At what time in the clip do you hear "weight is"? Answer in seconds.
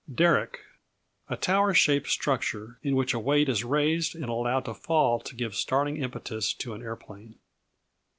3.19-3.63